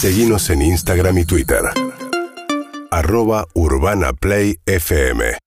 [0.00, 1.58] Seguimos en Instagram y Twitter.
[2.92, 5.38] Arroba Urbana Play FM.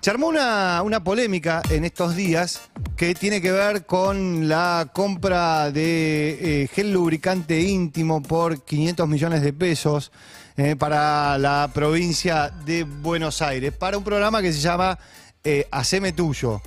[0.00, 2.60] Se armó una, una polémica en estos días
[2.96, 9.42] que tiene que ver con la compra de eh, gel lubricante íntimo por 500 millones
[9.42, 10.12] de pesos
[10.56, 14.96] eh, para la provincia de Buenos Aires, para un programa que se llama
[15.42, 16.62] eh, Haceme Tuyo.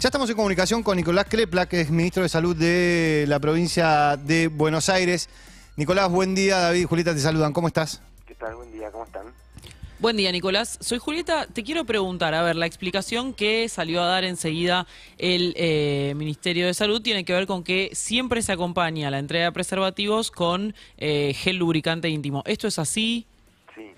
[0.00, 4.16] Ya estamos en comunicación con Nicolás Clepla, que es ministro de Salud de la provincia
[4.16, 5.28] de Buenos Aires.
[5.74, 6.58] Nicolás, buen día.
[6.58, 7.54] David y Julieta te saludan.
[7.54, 8.02] ¿Cómo estás?
[8.26, 8.56] ¿Qué tal?
[8.56, 9.32] Buen día, ¿cómo están?
[10.00, 10.76] Buen día, Nicolás.
[10.82, 11.46] Soy Julieta.
[11.46, 16.66] Te quiero preguntar, a ver, la explicación que salió a dar enseguida el eh, Ministerio
[16.66, 20.74] de Salud tiene que ver con que siempre se acompaña la entrega de preservativos con
[20.98, 22.42] eh, gel lubricante íntimo.
[22.44, 23.26] ¿Esto es así?
[23.74, 23.92] Sí.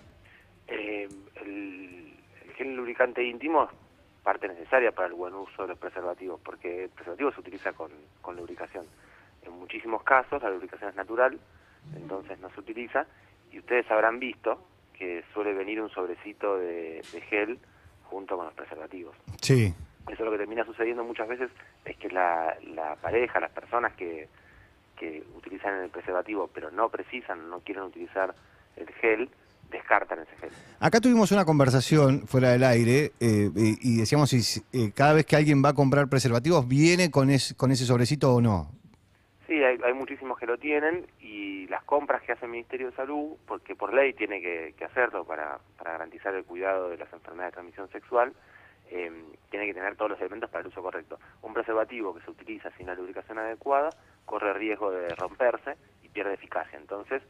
[0.69, 1.09] Eh,
[1.45, 3.71] el, el gel lubricante íntimo es
[4.23, 7.91] parte necesaria para el buen uso de los preservativos, porque el preservativo se utiliza con,
[8.23, 8.85] con lubricación.
[9.43, 11.39] En muchísimos casos la lubricación es natural,
[11.97, 13.07] entonces no se utiliza,
[13.53, 14.67] y ustedes habrán visto
[14.97, 17.59] que suele venir un sobrecito de, de gel
[18.05, 19.17] junto con los preservativos.
[19.41, 19.75] Sí.
[20.09, 21.51] Eso lo que termina sucediendo muchas veces
[21.85, 24.29] es que la, la pareja, las personas que,
[24.97, 28.35] que utilizan el preservativo pero no precisan, no quieren utilizar
[28.77, 29.31] el gel,
[29.71, 30.51] descartan ese gel.
[30.79, 35.25] Acá tuvimos una conversación fuera del aire eh, y, y decíamos si eh, cada vez
[35.27, 38.71] que alguien va a comprar preservativos viene con, es- con ese sobrecito o no.
[39.55, 42.97] Sí, hay, hay muchísimos que lo tienen y las compras que hace el Ministerio de
[42.97, 47.53] Salud, porque por ley tiene que, hacerlo para, para garantizar el cuidado de las enfermedades
[47.53, 48.33] de transmisión sexual,
[48.91, 49.13] eh,
[49.51, 51.21] tiene que tener todos los elementos para el uso correcto.
[51.43, 53.91] Un preservativo que se utiliza sin la lubricación adecuada
[54.25, 57.23] corre riesgo de romperse y pierde eficacia, entonces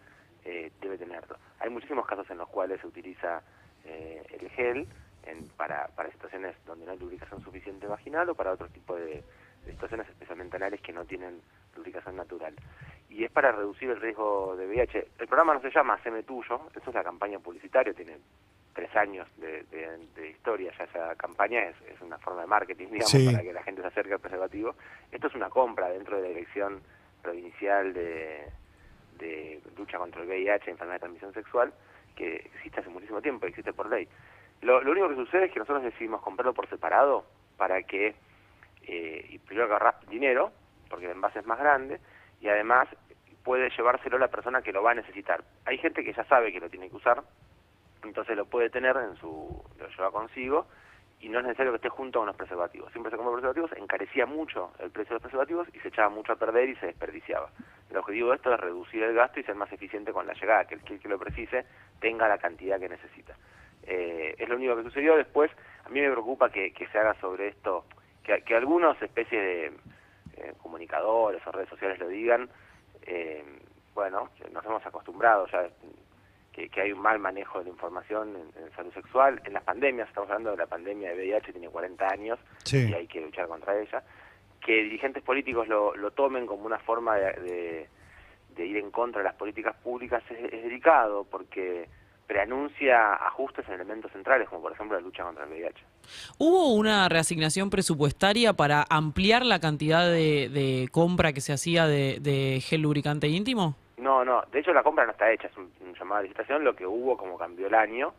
[0.47, 1.36] eh, debe tenerlo.
[1.61, 3.42] Hay muchísimos casos en los cuales se utiliza
[3.84, 4.88] eh, el gel
[5.27, 9.22] en- para, para situaciones donde no hay lubricación suficiente vaginal o para otro tipo de,
[9.66, 11.42] de situaciones especialmente anales que no tienen
[11.77, 12.55] lubricación natural.
[13.08, 15.08] Y es para reducir el riesgo de VIH.
[15.19, 18.19] El programa no se llama Haceme Tuyo, eso es la campaña publicitaria, tiene
[18.75, 22.87] tres años de, de- de historia ya esa campaña, es, es una forma de marketing,
[22.87, 23.26] digamos, Sí.
[23.31, 24.75] para que la gente se acerque al preservativo.
[25.12, 26.81] Esto es una compra dentro de la Dirección
[27.22, 28.48] Provincial de,
[29.19, 31.72] de Lucha contra el VIH, Enfermedad de Transmisión Sexual,
[32.16, 34.09] que existe hace muchísimo tiempo, existe por ley.
[34.62, 37.25] Lo, lo único que sucede es que nosotros decidimos comprarlo por separado
[37.56, 38.15] para que,
[38.87, 40.53] eh, y primero que ahorrar dinero,
[40.89, 42.00] porque el envase es más grande,
[42.41, 42.89] y además
[43.43, 45.45] puede llevárselo la persona que lo va a necesitar.
[45.67, 47.22] Hay gente que ya sabe que lo tiene que usar,
[48.03, 50.67] entonces lo puede tener en su, lo lleva consigo,
[51.21, 52.93] y no es necesario que esté junto con los preservativos.
[52.93, 56.33] Siempre se compra preservativos, encarecía mucho el precio de los preservativos y se echaba mucho
[56.33, 57.49] a perder y se desperdiciaba.
[57.91, 60.66] El objetivo de esto es reducir el gasto y ser más eficiente con la llegada,
[60.66, 61.65] que el que, lo precise
[62.01, 63.37] tenga la cantidad que necesita.
[63.84, 65.16] Eh, es lo único que sucedió.
[65.16, 65.51] Después,
[65.84, 67.87] a mí me preocupa que, se haga sobre esto,
[68.22, 69.72] que, que algunos especies de
[70.37, 72.49] eh, comunicadores o redes sociales lo digan.
[73.03, 73.45] Eh,
[73.95, 75.69] bueno, nos hemos acostumbrado ya
[76.53, 79.41] que, que hay un mal manejo de la información en, en salud sexual.
[79.45, 82.89] En las pandemias, estamos hablando de la pandemia de VIH, tiene 40 años Sí.
[82.91, 84.03] y hay que luchar contra ella.
[84.61, 87.89] Que dirigentes políticos lo, lo tomen como una forma de, de-
[88.55, 91.89] de ir en contra de las políticas públicas es, es delicado porque
[92.26, 95.84] preanuncia ajustes en elementos centrales, como por ejemplo la lucha contra el VIH.
[96.38, 102.18] ¿Hubo una reasignación presupuestaria para ampliar la cantidad de, de compra que se hacía de,
[102.20, 103.76] de gel lubricante íntimo?
[103.96, 106.64] No, no, de hecho la compra no está hecha, es un, un llamado a licitación,
[106.64, 108.12] lo que hubo como cambió el año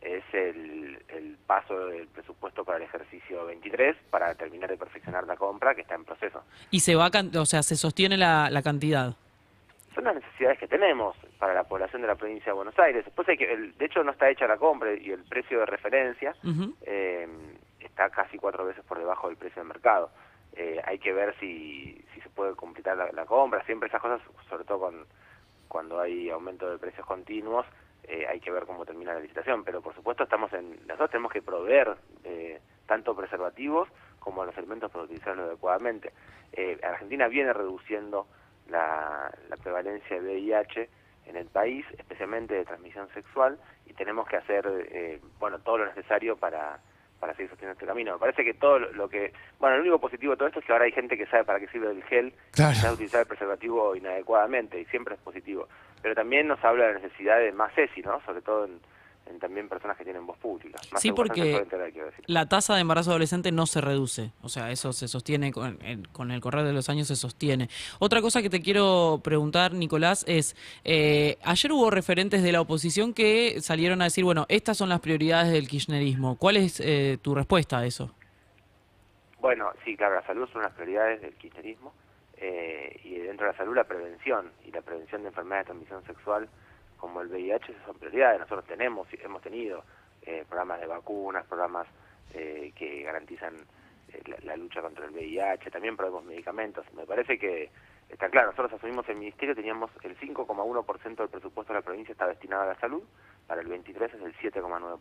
[0.00, 5.36] es el, el paso del presupuesto para el ejercicio 23 para terminar de perfeccionar la
[5.36, 6.42] compra que está en proceso.
[6.70, 9.14] Y se va, o sea, se sostiene la, la cantidad.
[9.94, 13.04] Son las necesidades que tenemos para la población de la provincia de Buenos Aires.
[13.04, 15.66] Después hay que, el- de hecho no está hecha la compra y el precio de
[15.66, 16.36] referencia
[16.82, 17.26] eh,
[17.80, 20.10] está casi cuatro veces por debajo del precio de mercado.
[20.52, 23.64] Eh, hay que ver si, si se puede completar la, la compra.
[23.64, 25.06] Siempre esas cosas, sobre todo con,
[25.66, 27.64] cuando hay aumento de precios continuos,
[28.04, 29.64] eh, hay que ver cómo termina la licitación.
[29.64, 34.90] Pero por supuesto estamos en nosotros tenemos que proveer eh, tanto preservativos como los elementos
[34.90, 36.12] para utilizarlos adecuadamente.
[36.52, 38.26] Eh, Argentina viene reduciendo
[38.68, 40.90] la, la prevalencia de VIH
[41.30, 45.86] en el país, especialmente de transmisión sexual, y tenemos que hacer eh, bueno todo lo
[45.86, 46.78] necesario para,
[47.18, 48.12] para seguir sosteniendo este camino.
[48.14, 49.32] Me parece que todo lo que...
[49.58, 51.60] Bueno, lo único positivo de todo esto es que ahora hay gente que sabe para
[51.60, 52.72] qué sirve el gel, Claro.
[52.72, 55.68] y sabe utilizar el preservativo inadecuadamente, y siempre es positivo.
[56.02, 58.20] Pero también nos habla de la necesidad de más ESI, ¿no?
[58.24, 58.80] Sobre todo en,
[59.30, 60.78] en también personas que tienen voz pública.
[60.92, 61.64] Más Sí, porque.
[62.26, 66.04] La tasa de embarazo adolescente no se reduce, o sea, eso se sostiene con, en-
[66.06, 67.68] con el correr de los años, se sostiene.
[67.98, 73.14] Otra cosa que te quiero preguntar, Nicolás, es, eh, ayer hubo referentes de la oposición
[73.14, 76.36] que salieron a decir, bueno, estas son las prioridades del kirchnerismo.
[76.36, 78.12] ¿Cuál es eh, tu respuesta a eso?
[79.40, 81.92] Bueno, sí, claro, la salud de las prioridades del kirchnerismo.
[82.42, 86.02] eh, y dentro de la salud la prevención y la prevención de enfermedades de transmisión
[86.06, 86.48] sexual
[87.00, 88.40] como el VIH son prioridades.
[88.40, 89.82] Nosotros tenemos, hemos tenido
[90.22, 91.86] eh, programas de vacunas, programas
[92.34, 93.54] eh, que garantizan
[94.26, 96.84] la, la, lucha contra el VIH, también probamos medicamentos.
[96.94, 97.70] Me parece que
[98.08, 102.26] está claro, nosotros asumimos el ministerio, teníamos el 5,1% del presupuesto de la provincia está
[102.26, 103.02] destinado a la salud,
[103.46, 104.98] para el 23 es el 7,9%.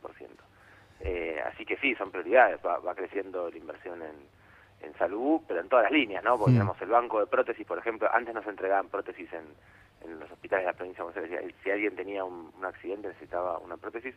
[1.01, 5.61] Eh, así que sí, son prioridades, va, va creciendo la inversión en, en, salud, pero
[5.61, 6.37] en todas las líneas, ¿no?
[6.37, 6.55] Porque mm.
[6.55, 9.45] tenemos el banco de prótesis, por ejemplo, antes nos entregaban prótesis en,
[10.03, 11.55] en los hospitales de la provincia de Buenos Aires.
[11.63, 14.15] Si alguien tenía un, un accidente, necesitaba una prótesis,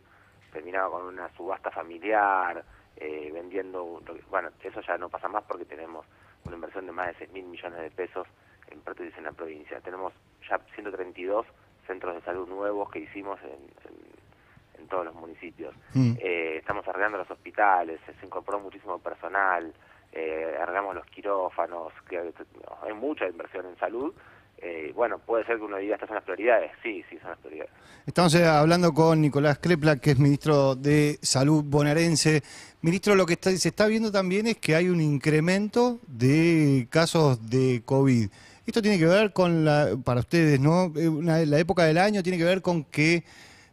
[0.51, 2.63] terminaba con una subasta familiar,
[2.97, 6.05] eh, vendiendo, bueno, eso ya no pasa más porque tenemos
[6.45, 8.27] una inversión de más de 6 mil millones de pesos
[8.69, 9.79] en prótesis en la provincia.
[9.81, 10.13] Tenemos
[10.47, 11.45] ya 132
[11.87, 15.75] centros de salud nuevos que hicimos en, en, en todos los municipios.
[15.93, 16.13] Mm.
[16.19, 19.73] Eh, estamos arreglando los hospitales, se incorporó muchísimo personal,
[20.11, 24.13] eh, arreglamos los quirófanos, que hay mucha inversión en salud
[24.63, 26.71] eh, bueno, puede ser que uno diga estas son las prioridades.
[26.81, 27.71] Sí, sí, son las prioridades.
[28.05, 32.41] Estamos eh, hablando con Nicolás Crepla, que es ministro de Salud bonaerense.
[32.81, 37.49] Ministro, lo que está, se está viendo también es que hay un incremento de casos
[37.49, 38.29] de COVID.
[38.65, 40.93] Esto tiene que ver con, la, para ustedes, ¿no?
[40.95, 43.25] Eh, una, la época del año tiene que ver con que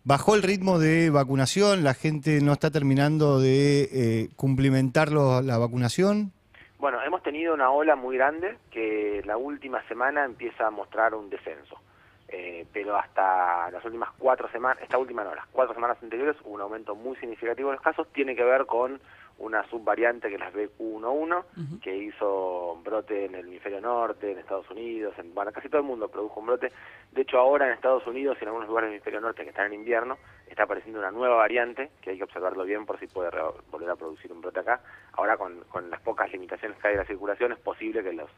[0.02, 6.32] bajó el ritmo de vacunación, la gente no está terminando de eh, cumplimentar la vacunación.
[6.80, 11.28] Bueno, hemos tenido una ola muy grande que la última semana empieza a mostrar un
[11.28, 11.78] descenso.
[12.26, 16.54] Eh, pero hasta las últimas cuatro semanas, esta última no, las cuatro semanas anteriores hubo
[16.54, 18.98] un aumento muy significativo de los casos, tiene que ver con
[19.40, 24.38] una subvariante que es la BQ11, que hizo un brote en el hemisferio norte, en
[24.38, 26.70] Estados Unidos, en, bueno, casi todo el mundo produjo un brote.
[27.10, 29.66] De hecho, ahora en Estados Unidos y en algunos lugares del hemisferio norte que están
[29.66, 33.30] en invierno, está apareciendo una nueva variante, que hay que observarlo bien por si puede
[33.70, 34.80] volver a producir un brote acá.
[35.12, 38.30] Ahora, con, con las pocas limitaciones que hay de la circulación, es posible que los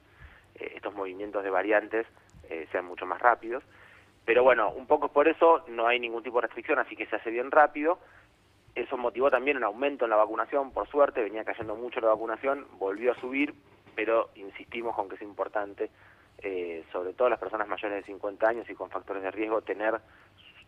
[0.54, 2.06] eh, estos movimientos de variantes
[2.48, 3.64] eh, sean mucho más rápidos.
[4.24, 7.16] Pero bueno, un poco por eso no hay ningún tipo de restricción, así que se
[7.16, 7.98] hace bien rápido
[8.74, 12.66] eso motivó también un aumento en la vacunación, por suerte, venía cayendo mucho la vacunación,
[12.78, 13.54] volvió a subir,
[13.94, 15.90] pero insistimos con que es importante,
[16.38, 20.00] eh, sobre todo las personas mayores de 50 años y con factores de riesgo, tener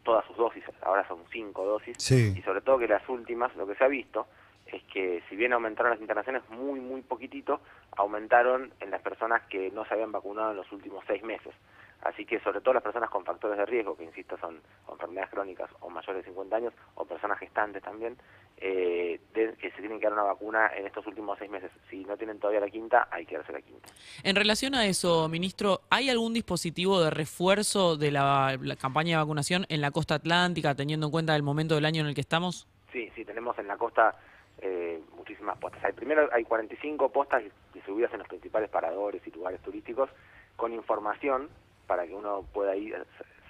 [0.02, 3.74] todas sus dosis, ahora son cinco dosis, y sobre todo que las últimas, lo que
[3.74, 4.26] se ha visto,
[4.66, 7.60] es que si bien aumentaron las internaciones muy, muy poquitito,
[7.96, 11.54] aumentaron en las personas que no se habían vacunado en los últimos seis meses.
[12.04, 14.60] Así que sobre todo las personas con factores de riesgo, que insisto son
[14.90, 18.16] enfermedades crónicas o mayores de 50 años, o personas gestantes también,
[18.58, 21.70] eh, de, que se tienen que dar una vacuna en estos últimos seis meses.
[21.88, 23.88] Si no tienen todavía la quinta, hay que darse la quinta.
[24.22, 29.24] En relación a eso, ministro, ¿hay algún dispositivo de refuerzo de la, la campaña de
[29.24, 32.20] vacunación en la costa atlántica, teniendo en cuenta el momento del año en el que
[32.20, 32.68] estamos?
[32.92, 34.14] Sí, sí, tenemos en la costa
[34.60, 35.82] eh, muchísimas postas.
[35.84, 37.42] Hay, primero hay 45 postas
[37.72, 40.10] distribuidas en los principales paradores y lugares turísticos
[40.56, 41.48] con información
[41.86, 42.96] para que uno pueda ir,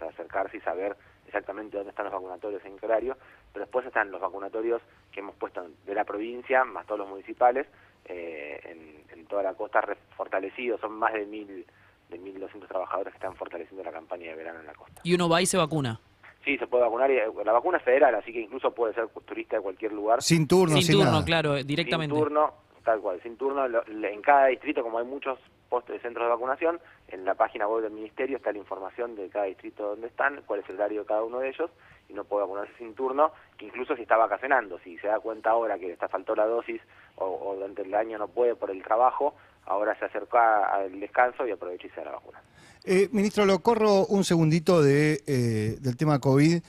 [0.00, 0.96] acercarse y saber
[1.26, 3.16] exactamente dónde están los vacunatorios en qué horario,
[3.52, 7.66] pero después están los vacunatorios que hemos puesto de la provincia, más todos los municipales,
[8.04, 9.82] eh, en, en, toda la costa
[10.16, 11.66] fortalecidos, son más de mil
[12.10, 15.00] de 1.200 trabajadores que están fortaleciendo la campaña de verano en la costa.
[15.04, 15.98] ¿Y uno va y se vacuna?
[16.44, 17.10] Sí, se puede vacunar.
[17.10, 20.22] Y, eh, la vacuna es federal, así que incluso puede ser turista de cualquier lugar.
[20.22, 21.25] Sin turno, sin, sin turno, nada.
[21.25, 22.14] claro, directamente.
[22.14, 22.54] Sin turno,
[22.84, 23.64] tal cual, sin turno.
[23.66, 25.38] En cada distrito, como hay muchos
[25.69, 29.28] postes de centros de vacunación, en la página web del ministerio está la información de
[29.28, 31.70] cada distrito donde están, cuál es el horario de cada uno de ellos,
[32.08, 34.79] y no puede vacunarse sin turno, incluso si está vacacionando.
[34.81, 36.81] Si se da cuenta ahora que le está faltó la dosis
[37.17, 39.34] o, durante el año no puede por el trabajo,
[39.67, 42.43] ahora se acerca al descanso y aprovecha y se da la vacuna.
[42.84, 46.62] Eh, ministro, lo corro un segundito de, eh, del tema COVID.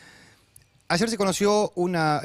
[0.88, 2.22] Ayer se conoció una...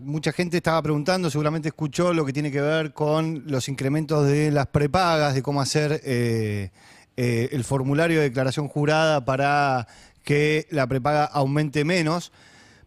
[0.00, 4.50] Mucha gente estaba preguntando, seguramente escuchó lo que tiene que ver con los incrementos de
[4.50, 6.70] las prepagas, de cómo hacer eh,
[7.16, 9.86] eh, el formulario de declaración jurada para
[10.22, 12.30] que la prepaga aumente menos.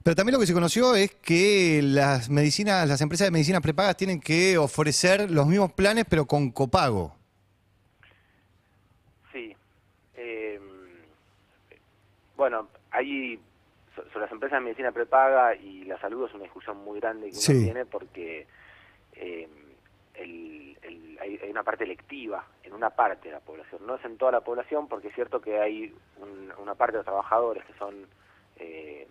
[0.03, 3.97] Pero también lo que se conoció es que las medicinas, las empresas de medicinas prepagas
[3.97, 7.15] tienen que ofrecer los mismos planes, pero con copago.
[9.31, 9.55] Sí.
[10.15, 10.59] Eh,
[12.37, 13.39] bueno, hay
[13.95, 17.33] sobre las empresas de medicina prepaga y la salud es una discusión muy grande que
[17.33, 17.63] uno Sí.
[17.63, 18.47] tiene porque
[19.15, 19.47] eh,
[20.15, 24.05] el, el- hay, hay una parte electiva en una parte de la población, no es
[24.05, 27.63] en toda la población porque es cierto que hay un- una parte de los trabajadores
[27.65, 28.07] que son
[28.57, 29.07] eh,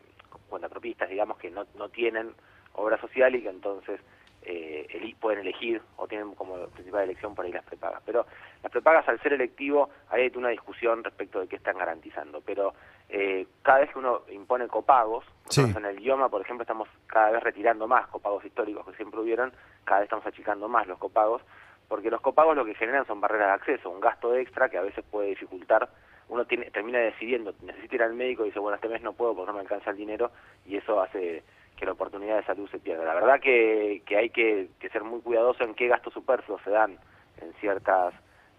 [0.49, 2.33] cuentapropistas, digamos, que no, no tienen
[2.75, 4.01] obra social y que entonces
[4.45, 8.03] eh, eli- pueden elegir o tienen como principal elección por ahí las prepagas.
[8.05, 8.27] Pero
[8.63, 12.75] las prepagas al ser electivo hay una discusión respecto de qué están garantizando, pero
[13.15, 15.79] eh, cada vez que uno impone copagos, nosotros Sí.
[15.79, 19.53] en el idioma, por ejemplo, estamos cada vez retirando más copagos históricos que siempre hubieron,
[19.85, 21.43] cada vez estamos achicando más los copagos,
[21.89, 24.83] porque los copagos lo que generan son barreras de acceso, un gasto extra que a
[24.83, 25.91] veces puede dificultar,
[26.31, 29.35] uno tiene, termina decidiendo, necesita ir al médico y dice, bueno, este mes no puedo
[29.35, 30.31] porque no me alcanza el dinero
[30.65, 31.43] y eso hace
[31.77, 33.05] que la oportunidad de salud se pierda.
[33.05, 36.71] La verdad que, que hay que, que ser muy cuidadoso en qué gastos superfluos se
[36.71, 36.97] dan
[37.43, 38.15] en ciertas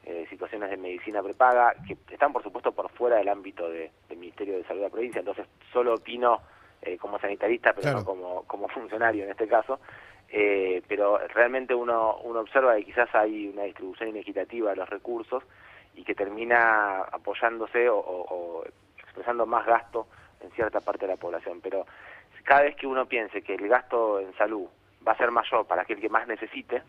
[0.06, 4.18] eh, situaciones de medicina prepaga, que están por supuesto por fuera del ámbito de- del
[4.18, 6.42] Ministerio de Salud de la provincia, entonces solo opino
[6.82, 8.00] eh, como sanitarista, pero Claro.
[8.00, 9.80] no como, como funcionario en este caso.
[10.30, 15.44] Eh, pero realmente uno, uno observa que quizás hay una distribución inequitativa de los recursos
[15.96, 18.66] y que termina apoyándose o, o- o
[18.98, 20.08] expresando más gasto
[20.42, 21.62] en cierta parte de la población.
[21.62, 21.86] Pero
[22.44, 24.68] cada vez que uno piense que el gasto en salud
[25.08, 26.82] va a ser mayor para aquel que más necesite,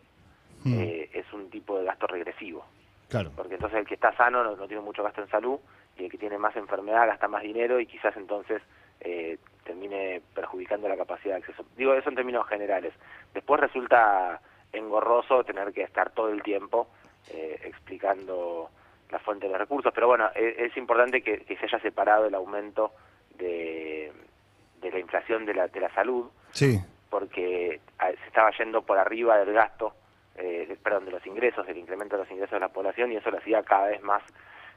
[0.65, 2.65] Mm, eh, es un tipo de gasto regresivo.
[3.09, 3.31] Claro.
[3.37, 5.59] Porque entonces el que está sano no, no tiene mucho gasto en salud
[5.97, 8.63] y el que tiene más enfermedad gasta más dinero y quizás entonces
[9.01, 11.65] eh, termine perjudicando la capacidad de acceso.
[11.77, 12.93] Digo eso en términos generales.
[13.33, 14.41] Después resulta
[14.73, 16.89] engorroso tener que estar todo el tiempo
[17.31, 18.71] eh, explicando
[19.11, 22.27] la fuente de los recursos, pero bueno, e- es, importante que, que se haya separado
[22.27, 22.93] el aumento
[23.37, 24.13] de,
[24.81, 26.79] de la inflación de la, de la salud Sí,
[27.11, 29.95] porque ah, se estaba yendo por arriba del gasto,
[30.85, 33.39] perdón, de los ingresos, del incremento de los ingresos de la población y eso lo
[33.39, 34.23] hacía cada vez más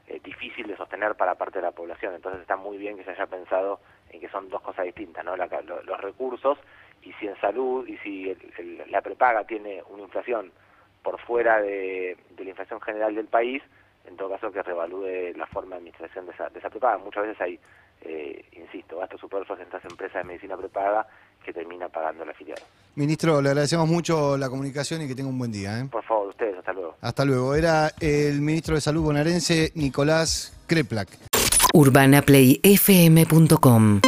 [0.08, 2.14] eh, difícil de sostener para parte de la población.
[2.14, 3.78] Entonces está muy bien que se haya pensado
[4.10, 5.36] en que son dos cosas distintas, ¿no?
[5.36, 6.58] La lo- los recursos
[7.02, 10.50] y si en salud y si el- el- la prepaga tiene una inflación
[11.02, 13.62] por fuera de, de la inflación general del país,
[14.06, 16.96] en todo caso que revalúe la forma de administración de esa, esa prepaga.
[16.98, 17.60] Muchas veces hay,
[18.00, 21.06] eh, insisto, gastos superfluos en estas empresas de medicina prepaga
[21.48, 22.60] que termina pagando el afiliado.
[22.94, 25.80] ministro, le agradecemos mucho la comunicación y que tenga un buen día.
[25.80, 25.88] ¿eh?
[25.90, 26.94] Por favor, ustedes, hasta luego.
[27.00, 27.54] Hasta luego.
[27.54, 31.08] Era el ministro de Salud bonaerense, Nicolás Kreplak.
[31.72, 34.00] urbanaplayfm.com